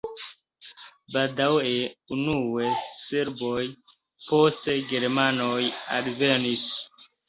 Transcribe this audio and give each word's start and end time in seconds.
Baldaŭe 1.15 1.75
unue 2.17 2.73
serboj, 3.03 3.69
poste 4.27 4.79
germanoj 4.93 5.57
alvenis. 6.03 6.71